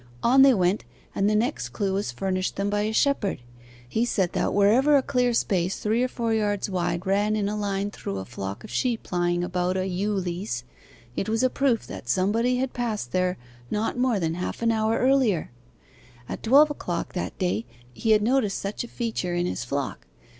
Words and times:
On 0.23 0.41
they 0.41 0.55
went, 0.55 0.83
and 1.13 1.29
the 1.29 1.35
next 1.35 1.69
clue 1.69 1.93
was 1.93 2.11
furnished 2.11 2.55
them 2.55 2.71
by 2.71 2.81
a 2.81 2.91
shepherd. 2.91 3.39
He 3.87 4.03
said 4.03 4.33
that 4.33 4.51
wherever 4.51 4.95
a 4.97 5.03
clear 5.03 5.31
space 5.31 5.77
three 5.77 6.01
or 6.01 6.07
four 6.07 6.33
yards 6.33 6.71
wide 6.71 7.05
ran 7.05 7.35
in 7.35 7.47
a 7.47 7.55
line 7.55 7.91
through 7.91 8.17
a 8.17 8.25
flock 8.25 8.63
of 8.63 8.71
sheep 8.71 9.11
lying 9.11 9.43
about 9.43 9.77
a 9.77 9.85
ewe 9.85 10.15
lease, 10.15 10.63
it 11.15 11.29
was 11.29 11.43
a 11.43 11.51
proof 11.51 11.85
that 11.85 12.09
somebody 12.09 12.57
had 12.57 12.73
passed 12.73 13.11
there 13.11 13.37
not 13.69 13.95
more 13.95 14.19
than 14.19 14.33
half 14.33 14.63
an 14.63 14.71
hour 14.71 14.97
earlier. 14.97 15.51
At 16.27 16.41
twelve 16.41 16.71
o'clock 16.71 17.13
that 17.13 17.37
day 17.37 17.67
he 17.93 18.09
had 18.09 18.23
noticed 18.23 18.57
such 18.57 18.83
a 18.83 18.87
feature 18.87 19.35
in 19.35 19.45
his 19.45 19.63
flock. 19.63 20.07